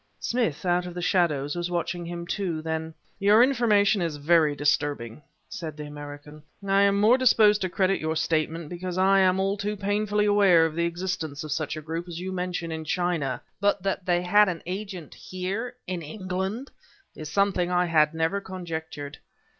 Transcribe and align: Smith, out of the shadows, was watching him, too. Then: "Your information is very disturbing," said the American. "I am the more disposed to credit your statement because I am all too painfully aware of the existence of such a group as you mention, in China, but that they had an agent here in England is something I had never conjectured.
Smith, 0.19 0.65
out 0.65 0.87
of 0.87 0.95
the 0.95 0.99
shadows, 1.03 1.55
was 1.55 1.69
watching 1.69 2.07
him, 2.07 2.25
too. 2.25 2.59
Then: 2.63 2.95
"Your 3.19 3.43
information 3.43 4.01
is 4.01 4.15
very 4.17 4.55
disturbing," 4.55 5.21
said 5.47 5.77
the 5.77 5.85
American. 5.85 6.41
"I 6.67 6.81
am 6.81 6.95
the 6.95 7.01
more 7.01 7.19
disposed 7.19 7.61
to 7.61 7.69
credit 7.69 8.01
your 8.01 8.15
statement 8.15 8.67
because 8.69 8.97
I 8.97 9.19
am 9.19 9.39
all 9.39 9.57
too 9.57 9.77
painfully 9.77 10.25
aware 10.25 10.65
of 10.65 10.73
the 10.73 10.85
existence 10.85 11.43
of 11.43 11.51
such 11.51 11.77
a 11.77 11.83
group 11.83 12.07
as 12.07 12.19
you 12.19 12.31
mention, 12.31 12.71
in 12.71 12.83
China, 12.83 13.43
but 13.59 13.83
that 13.83 14.03
they 14.07 14.23
had 14.23 14.49
an 14.49 14.63
agent 14.65 15.13
here 15.13 15.75
in 15.85 16.01
England 16.01 16.71
is 17.13 17.29
something 17.31 17.69
I 17.69 17.85
had 17.85 18.15
never 18.15 18.41
conjectured. 18.41 19.19